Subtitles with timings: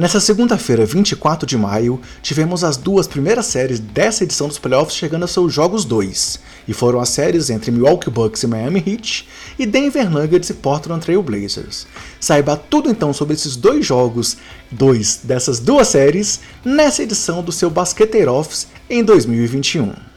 [0.00, 5.24] Nessa segunda-feira, 24 de maio, tivemos as duas primeiras séries dessa edição dos playoffs chegando
[5.24, 9.28] aos seus jogos 2, e foram as séries entre Milwaukee Bucks e Miami Heat
[9.58, 11.86] e Denver Nuggets e Portland Trail Blazers.
[12.18, 14.38] Saiba tudo então sobre esses dois jogos,
[14.70, 20.09] dois dessas duas séries, nessa edição do seu Basqueteiro Office em 2021.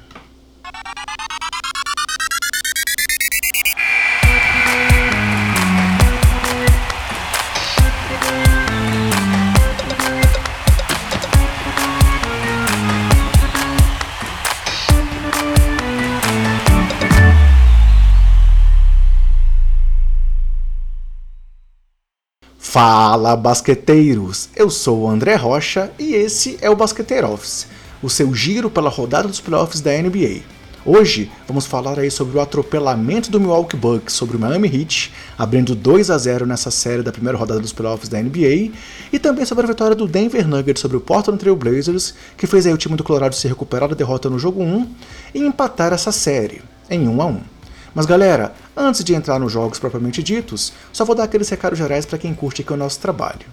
[23.14, 24.50] Fala basqueteiros!
[24.56, 27.68] Eu sou o André Rocha e esse é o Basqueteiro Office,
[28.02, 30.42] o seu giro pela rodada dos playoffs da NBA.
[30.84, 35.76] Hoje vamos falar aí sobre o atropelamento do Milwaukee Bucks sobre o Miami Heat, abrindo
[35.76, 38.72] 2 a 0 nessa série da primeira rodada dos playoffs da NBA,
[39.12, 42.66] e também sobre a vitória do Denver Nuggets sobre o Portland Trail Blazers, que fez
[42.66, 44.90] aí o time do Colorado se recuperar da derrota no jogo 1
[45.36, 47.53] e empatar essa série em 1 a 1.
[47.94, 52.06] Mas galera, antes de entrar nos jogos propriamente ditos, só vou dar aqueles recados gerais
[52.06, 53.46] para quem curte aqui o nosso trabalho.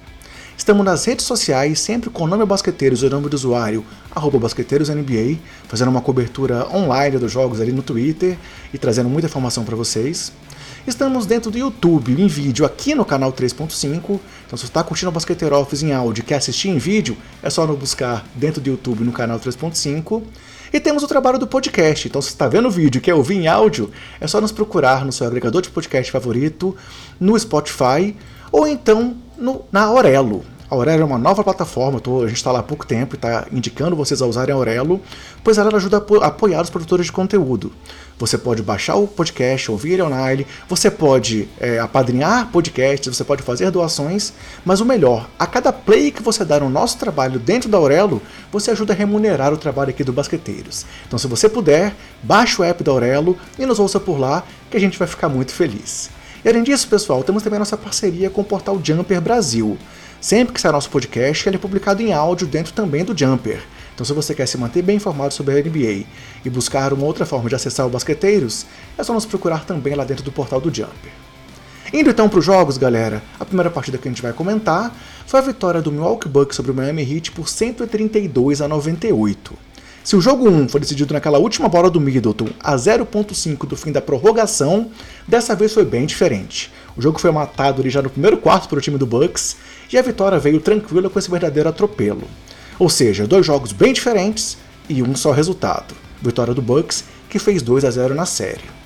[0.56, 3.84] Estamos nas redes sociais, sempre com o nome Basqueteiros e o nome do usuário,
[4.38, 8.36] BasqueteirosNBA, fazendo uma cobertura online dos jogos ali no Twitter
[8.72, 10.32] e trazendo muita informação para vocês.
[10.86, 14.18] Estamos dentro do YouTube, em vídeo, aqui no canal 3.5.
[14.46, 17.16] Então, se você está curtindo o Basqueteiro Office em áudio e quer assistir em vídeo,
[17.42, 20.22] é só nos buscar dentro do YouTube no canal 3.5.
[20.72, 22.08] E temos o trabalho do podcast.
[22.08, 24.52] Então, se você está vendo o vídeo e quer ouvir em áudio, é só nos
[24.52, 26.74] procurar no seu agregador de podcast favorito,
[27.20, 28.16] no Spotify
[28.50, 30.44] ou então no, na Aurelo.
[30.70, 33.16] A Aurelo é uma nova plataforma, tô, a gente está lá há pouco tempo e
[33.16, 35.00] está indicando vocês a usarem a Aurelo,
[35.42, 37.72] pois ela ajuda a apoiar os produtores de conteúdo.
[38.20, 43.42] Você pode baixar o podcast, ouvir ele online, você pode é, apadrinhar podcasts, você pode
[43.42, 44.32] fazer doações,
[44.64, 48.22] mas o melhor, a cada play que você dá no nosso trabalho dentro da Aurelo,
[48.52, 50.86] você ajuda a remunerar o trabalho aqui do Basqueteiros.
[51.04, 54.76] Então, se você puder, baixe o app da Aurelo e nos ouça por lá, que
[54.76, 56.10] a gente vai ficar muito feliz.
[56.44, 59.76] E além disso, pessoal, temos também a nossa parceria com o portal Jumper Brasil.
[60.20, 63.62] Sempre que sair nosso podcast, ele é publicado em áudio dentro também do Jumper.
[63.94, 66.04] Então, se você quer se manter bem informado sobre a NBA
[66.44, 68.66] e buscar uma outra forma de acessar o Basqueteiros,
[68.98, 71.10] é só nos procurar também lá dentro do portal do Jumper.
[71.90, 74.94] Indo então para os jogos, galera, a primeira partida que a gente vai comentar
[75.26, 79.54] foi a vitória do Milwaukee Bucks sobre o Miami Heat por 132 a 98.
[80.04, 83.90] Se o jogo 1 foi decidido naquela última bola do Middleton a 0.5 do fim
[83.92, 84.90] da prorrogação,
[85.26, 86.70] dessa vez foi bem diferente.
[87.00, 89.56] O jogo foi matado ali já no primeiro quarto para o time do Bucks
[89.90, 92.24] e a vitória veio tranquila com esse verdadeiro atropelo.
[92.78, 95.94] Ou seja, dois jogos bem diferentes e um só resultado.
[96.20, 98.79] Vitória do Bucks, que fez 2 a 0 na série.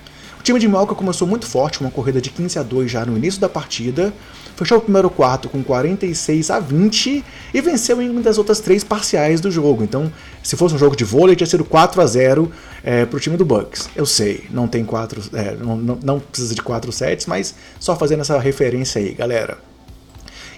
[0.45, 3.41] Time de Malca começou muito forte uma corrida de 15 a 2 já no início
[3.41, 4.13] da partida,
[4.55, 7.25] fechou o primeiro quarto com 46 a 20
[7.55, 9.83] e venceu em uma das outras três parciais do jogo.
[9.83, 10.13] Então,
[10.43, 12.53] se fosse um jogo de vôlei, tinha sido 4 a 0
[12.83, 13.89] é, para o time do Bucks.
[13.97, 18.21] Eu sei, não tem quatro, é, não, não, precisa de 4 sets, mas só fazendo
[18.21, 19.57] essa referência aí, galera.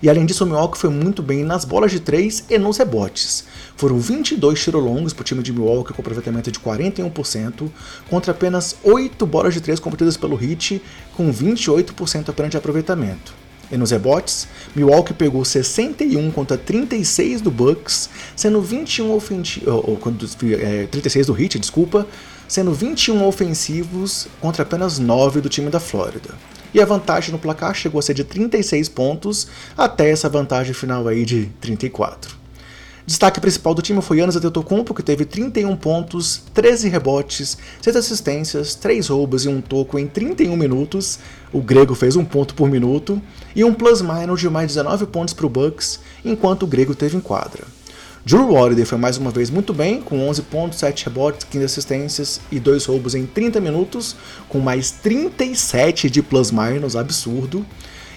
[0.02, 3.44] E além disso, o Milwaukee foi muito bem nas bolas de 3 e nos rebotes.
[3.76, 7.70] Foram 22 tiros longos para o time de Milwaukee com aproveitamento de 41%,
[8.08, 10.82] contra apenas 8 bolas de 3 competidas pelo Heat
[11.16, 13.46] com 28% apenas de aproveitamento.
[13.70, 14.46] E nos rebotes,
[14.76, 19.98] Milwaukee pegou 61 contra 36 do Bucks, sendo 21 ofensivos, ou,
[20.52, 22.06] é, 36 do Heat, desculpa,
[22.46, 26.30] sendo 21 ofensivos contra apenas 9 do time da Flórida.
[26.76, 29.48] E a vantagem no placar chegou a ser de 36 pontos,
[29.78, 32.36] até essa vantagem final aí de 34.
[33.06, 38.74] Destaque principal do time foi Yannis Antetokounmpo, que teve 31 pontos, 13 rebotes, 6 assistências,
[38.74, 41.18] 3 roubos e um toco em 31 minutos.
[41.50, 43.22] O grego fez um ponto por minuto
[43.54, 47.20] e um plus-minus de mais 19 pontos para o Bucks, enquanto o grego teve em
[47.20, 47.64] quadra.
[48.26, 52.40] Drew Holiday foi mais uma vez muito bem, com 11 pontos, 7 rebotes, 15 assistências
[52.50, 54.16] e 2 roubos em 30 minutos,
[54.48, 57.64] com mais 37 de plus-minus, absurdo.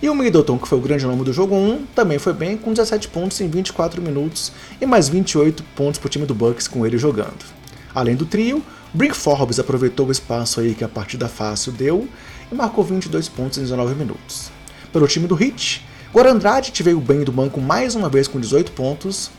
[0.02, 2.74] E o Middleton, que foi o grande nome do jogo 1, também foi bem, com
[2.74, 4.52] 17 pontos em 24 minutos
[4.82, 7.46] e mais 28 pontos para o time do Bucks com ele jogando.
[7.94, 12.08] Além do trio, Brick Forbes aproveitou o espaço aí que a partida fácil deu
[12.52, 14.50] e marcou 22 pontos em 19 minutos.
[14.92, 18.72] Pelo time do Heat, Goran Dragic veio bem do banco mais uma vez com 18
[18.72, 19.30] pontos.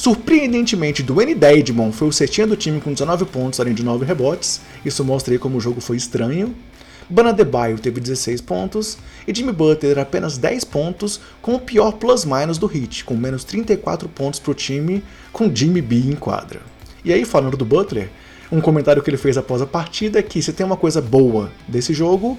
[0.00, 4.62] Surpreendentemente, Dwayne Dedmon foi o setinha do time com 19 pontos, além de 9 rebotes.
[4.82, 6.56] Isso mostra aí como o jogo foi estranho.
[7.06, 8.96] Bana Debaio teve 16 pontos
[9.28, 14.08] e Jimmy Butler apenas 10 pontos, com o pior plus-minus do Heat, com menos 34
[14.08, 15.04] pontos para o time,
[15.34, 16.62] com Jimmy B em quadra.
[17.04, 18.08] E aí, falando do Butler,
[18.50, 21.52] um comentário que ele fez após a partida é que se tem uma coisa boa
[21.68, 22.38] desse jogo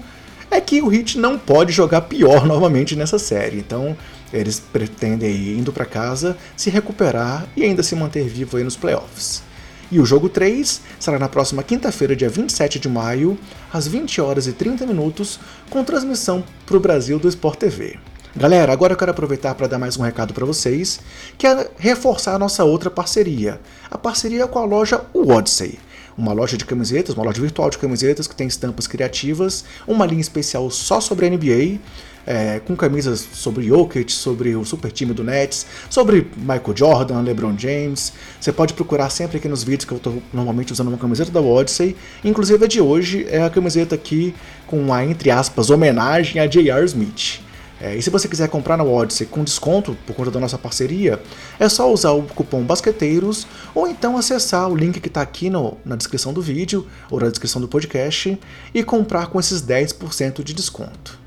[0.50, 3.58] é que o Heat não pode jogar pior novamente nessa série.
[3.58, 3.96] Então,
[4.32, 9.42] Eles pretendem indo para casa, se recuperar e ainda se manter vivo aí nos playoffs.
[9.90, 13.38] E o jogo 3 será na próxima quinta-feira, dia 27 de maio,
[13.70, 15.38] às 20 horas e 30 minutos,
[15.68, 17.98] com transmissão para o Brasil do Sport TV.
[18.34, 21.00] Galera, agora eu quero aproveitar para dar mais um recado para vocês,
[21.36, 25.78] que é reforçar a nossa outra parceria, a parceria com a loja Odyssey
[26.16, 30.20] uma loja de camisetas, uma loja virtual de camisetas que tem estampas criativas, uma linha
[30.20, 31.78] especial só sobre a NBA,
[32.26, 37.56] é, com camisas sobre Jokic, sobre o super time do Nets, sobre Michael Jordan, LeBron
[37.58, 38.12] James.
[38.40, 41.40] Você pode procurar sempre aqui nos vídeos que eu estou normalmente usando uma camiseta da
[41.40, 41.96] Odyssey.
[42.24, 44.34] Inclusive a de hoje é a camiseta aqui
[44.66, 46.84] com a, entre aspas, homenagem a J.R.
[46.84, 47.40] Smith.
[47.82, 51.20] É, e se você quiser comprar na Odyssey com desconto por conta da nossa parceria,
[51.58, 53.44] é só usar o cupom BASQUETEIROS
[53.74, 57.28] ou então acessar o link que está aqui no, na descrição do vídeo ou na
[57.28, 58.38] descrição do podcast
[58.72, 61.21] e comprar com esses 10% de desconto.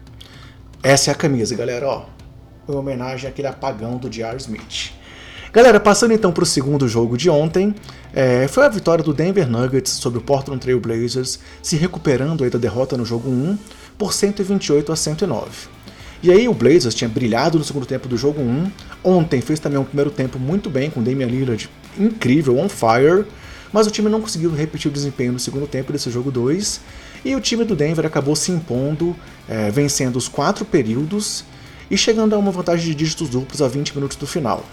[0.86, 2.06] Essa é a camisa, galera, ó.
[2.70, 4.38] Em homenagem àquele apagão do J.R.
[4.38, 4.92] Smith.
[5.52, 7.74] Galera, passando então para o segundo jogo de ontem,
[8.14, 12.52] é, foi a vitória do Denver Nuggets sobre o Portland Trail Blazers, se recuperando aí
[12.52, 13.58] da derrota no jogo 1
[13.98, 15.70] por 128 a 109.
[16.22, 18.72] E aí o Blazers tinha brilhado no segundo tempo do jogo 1,
[19.04, 21.68] ontem fez também um primeiro tempo muito bem com Damian Lillard
[21.98, 23.26] incrível, on fire,
[23.72, 26.82] mas o time não conseguiu repetir o desempenho no segundo tempo desse jogo 2,
[27.24, 29.16] e o time do Denver acabou se impondo,
[29.48, 31.44] é, vencendo os quatro períodos
[31.90, 34.64] e chegando a uma vantagem de dígitos duplos a 20 minutos do final.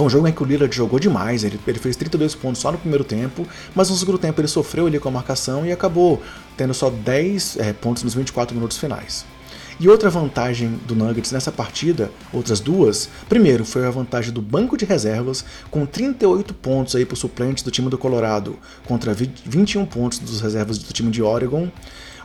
[0.00, 2.72] Foi um jogo em que o Lillard jogou demais, ele, ele, fez 32 pontos só
[2.72, 6.22] no primeiro tempo, mas no segundo tempo ele sofreu ali com a marcação e acabou
[6.56, 9.26] tendo só 10 é, pontos nos 24 minutos finais.
[9.78, 14.74] E outra vantagem do Nuggets nessa partida, outras duas, primeiro foi a vantagem do banco
[14.74, 20.18] de reservas, com 38 pontos aí para suplentes do time do Colorado, contra 21 pontos
[20.18, 21.70] dos reservas do time de Oregon.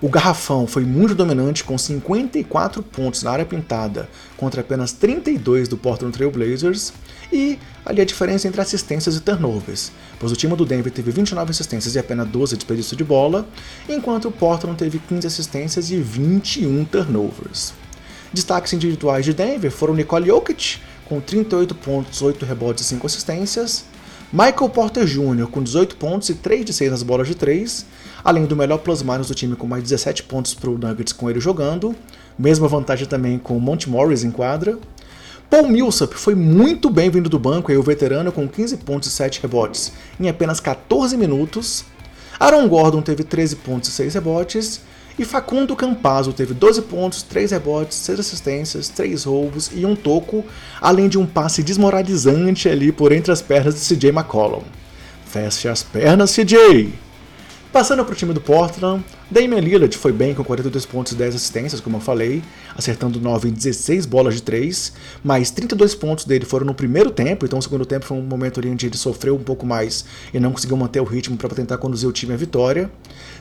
[0.05, 4.07] O Garrafão foi muito dominante com 54 pontos na área pintada
[4.37, 6.93] contra apenas 32 do Portland Trail Blazers
[7.33, 11.49] e ali a diferença entre assistências e turnovers, pois o time do Denver teve 29
[11.49, 13.47] assistências e apenas 12 desperdício de bola,
[13.89, 17.73] enquanto o Portland teve 15 assistências e 21 turnovers.
[18.31, 23.85] Destaques individuais de Denver foram Nicole Jokic, com 38 pontos, 8 rebotes e 5 assistências,
[24.33, 25.47] Michael Porter Jr.
[25.47, 27.85] com 18 pontos e 3 de 6 nas bolas de 3,
[28.23, 31.39] além do melhor plus-minus do time com mais 17 pontos para o Nuggets com ele
[31.39, 31.95] jogando,
[32.37, 34.77] mesma vantagem também com o Monte Morris em quadra.
[35.49, 39.11] Paul Millsap foi muito bem vindo do banco, aí o veterano com 15 pontos e
[39.11, 41.85] 7 rebotes em apenas 14 minutos.
[42.39, 44.81] Aaron Gordon teve 13 pontos e 6 rebotes,
[45.17, 50.43] e Facundo Campazzo teve 12 pontos, 3 rebotes, 6 assistências, 3 roubos e um toco,
[50.81, 54.63] além de um passe desmoralizante ali por entre as pernas de CJ McCollum.
[55.25, 57.04] Feche as pernas, CJ!
[57.75, 61.35] Passando para o time do Portland, Damian Lillard foi bem com 42 pontos e 10
[61.35, 62.41] assistências, como eu falei,
[62.73, 67.45] acertando 9 em 16 bolas de 3, mas 32 pontos dele foram no primeiro tempo,
[67.45, 70.39] então o segundo tempo foi um momento ali onde ele sofreu um pouco mais e
[70.39, 72.89] não conseguiu manter o ritmo para tentar conduzir o time à vitória.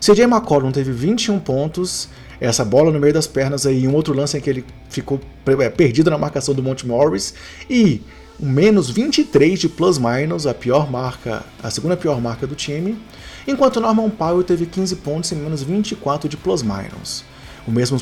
[0.00, 2.08] CJ McCollum teve 21 pontos,
[2.40, 5.70] essa bola no meio das pernas aí, um outro lance em que ele ficou é,
[5.70, 7.34] perdido na marcação do Monte Morris,
[7.70, 8.02] e
[8.40, 12.98] um menos 23 de plus-minus, a pior marca, a segunda pior marca do time
[13.46, 17.24] enquanto Norman Powell teve 15 pontos e menos 24 de plus-minus.
[17.66, 17.98] O mesmo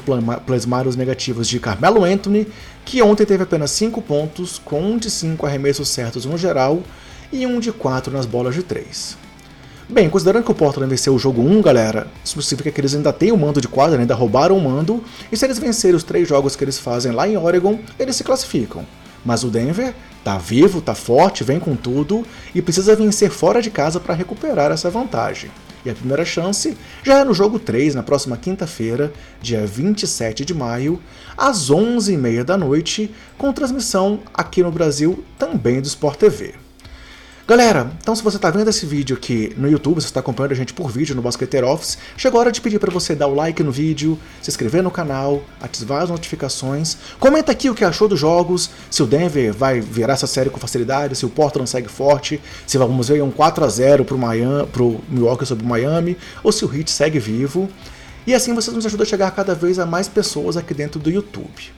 [0.46, 2.49] plus-minus negativos de Carmelo Anthony,
[2.84, 6.82] que ontem teve apenas 5 pontos, com 1 de 5 arremessos certos no geral
[7.32, 9.17] e 1 de 4 nas bolas de 3.
[9.89, 13.12] Bem, considerando que o Portland venceu o jogo 1, galera, isso significa que eles ainda
[13.12, 16.27] têm o mando de quadra, ainda roubaram o mando, e se eles vencerem os três
[16.27, 18.86] jogos que eles fazem lá em Oregon, eles se classificam.
[19.24, 23.70] Mas o Denver tá vivo, tá forte, vem com tudo e precisa vencer fora de
[23.70, 25.50] casa para recuperar essa vantagem.
[25.84, 30.55] E a primeira chance já é no jogo 3, na próxima quinta-feira, dia 27 de
[30.55, 31.00] maio,
[31.36, 36.62] às 11h30 da noite, com transmissão aqui no Brasil também do Sport TV.
[37.44, 40.55] Galera, então se você está vendo esse vídeo aqui no YouTube, você está acompanhando a
[40.55, 43.34] gente por vídeo no Basqueteiro Office, chegou a hora de pedir para você dar o
[43.34, 48.06] like no vídeo, se inscrever no canal, ativar as notificações, comenta aqui o que achou
[48.06, 51.89] dos jogos, se o Denver vai virar essa série com facilidade, se o Portland segue
[51.89, 54.15] forte, se vamos ver um 4 a 0 para
[54.84, 57.69] o Milwaukee sobre o Miami, ou se o Heat segue vivo.
[58.25, 61.11] E assim vocês nos ajudam a chegar cada vez a mais pessoas aqui dentro do
[61.11, 61.72] YouTube.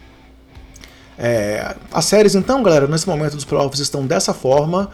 [1.18, 4.90] É, as séries então, galera, nesse momento dos playoffs estão dessa forma.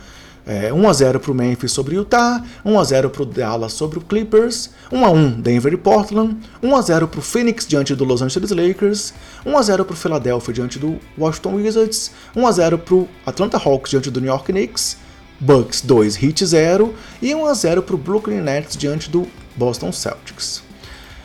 [0.46, 3.72] É, 1 a 0 para o Memphis sobre Utah, 1 a 0 para o Dallas
[3.72, 7.66] sobre o Clippers, 1 a 1 Denver e Portland, 1 a 0 para o Phoenix
[7.66, 9.12] diante do Los Angeles Lakers,
[9.44, 13.08] 1 a 0 para o Philadelphia diante do Washington Wizards, 1 a 0 para o
[13.26, 14.96] Atlanta Hawks diante do New York Knicks,
[15.38, 19.92] Bucks 2 Heat 0 e 1 a 0 para o Brooklyn Nets diante do Boston
[19.92, 20.69] Celtics.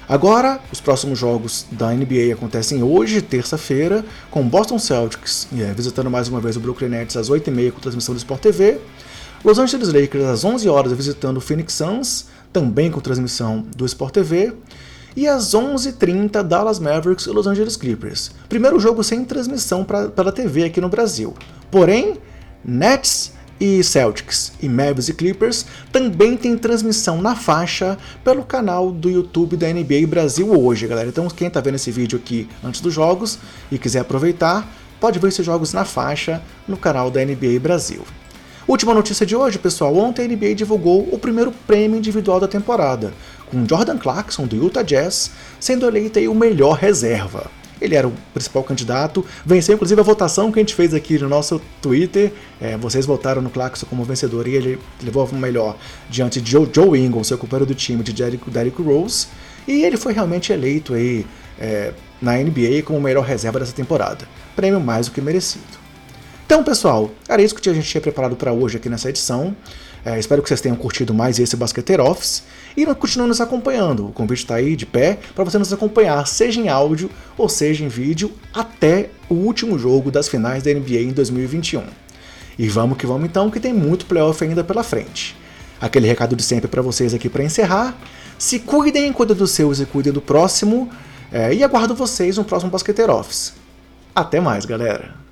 [0.08, 6.28] Agora, os próximos jogos da NBA acontecem hoje, terça-feira, com Boston Celtics é, visitando mais
[6.28, 8.80] uma vez o Brooklyn Nets às 8h30 com transmissão do Sport TV,
[9.44, 14.14] Los Angeles Lakers às 11 horas visitando o Phoenix Suns, também com transmissão do Sport
[14.14, 14.54] TV,
[15.16, 18.32] e às 11h30 Dallas Mavericks e Los Angeles Clippers.
[18.48, 21.34] Primeiro jogo sem transmissão pra, pela TV aqui no Brasil.
[21.72, 22.20] Porém,
[22.64, 29.10] Nets e Celtics e Mavs e Clippers também tem transmissão na faixa pelo canal do
[29.10, 31.08] YouTube da NBA Brasil hoje, galera.
[31.08, 33.40] Então quem está vendo esse vídeo aqui antes dos jogos
[33.72, 34.68] e quiser aproveitar,
[35.00, 38.04] pode ver esses jogos na faixa no canal da NBA Brasil.
[38.68, 39.96] Última notícia de hoje, pessoal.
[39.96, 43.14] Ontem a NBA divulgou o primeiro prêmio individual da temporada,
[43.46, 47.46] com Jordan Clarkson do Utah Jazz sendo eleito o melhor reserva.
[47.86, 51.30] Ele era o principal candidato, venceu inclusive a votação que a gente fez aqui no
[51.30, 52.34] nosso Twitter.
[52.60, 55.78] É, vocês votaram no Clarkson como vencedor e ele levou o melhor
[56.10, 59.28] diante de Joe, Joe Ingles, seu companheiro do time de Derrick, Derrick Rose.
[59.68, 61.26] E ele foi realmente eleito aí
[61.60, 64.28] é, na NBA como melhor reserva dessa temporada.
[64.56, 65.86] Prêmio mais do que merecido.
[66.46, 69.56] Então, pessoal, era isso que a gente tinha preparado para hoje aqui nessa edição.
[70.06, 72.44] É, espero que vocês tenham curtido mais esse Basqueteiro Office
[72.78, 74.08] e continuem nos acompanhando.
[74.08, 77.84] O convite está aí de pé para você nos acompanhar, seja em áudio ou seja
[77.84, 81.84] em vídeo, até o último jogo das finais da NBA em 2021.
[82.58, 85.36] E vamos que vamos então, que tem muito playoff ainda pela frente.
[85.82, 87.98] Aquele recado de sempre para vocês aqui para encerrar.
[88.38, 90.88] Se cuidem, cuidem dos seus e cuidem do próximo.
[91.32, 93.54] É, e aguardo vocês no próximo Basqueteiro Office.
[94.14, 95.25] Até mais, galera!